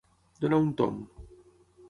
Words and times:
Donar 0.45 0.59
un 0.63 0.73
tomb. 0.81 1.05